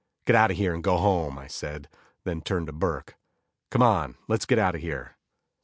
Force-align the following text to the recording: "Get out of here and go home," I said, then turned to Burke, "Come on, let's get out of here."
"Get 0.25 0.35
out 0.35 0.49
of 0.49 0.57
here 0.57 0.73
and 0.73 0.83
go 0.83 0.97
home," 0.97 1.37
I 1.37 1.45
said, 1.45 1.87
then 2.23 2.41
turned 2.41 2.65
to 2.65 2.73
Burke, 2.73 3.17
"Come 3.69 3.83
on, 3.83 4.15
let's 4.27 4.47
get 4.47 4.57
out 4.57 4.73
of 4.73 4.81
here." 4.81 5.15